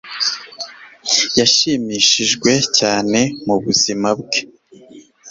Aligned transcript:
Yashimishijwe 1.39 2.51
cyane 2.77 3.19
nubuzima 3.43 4.09
bwe 4.19 4.39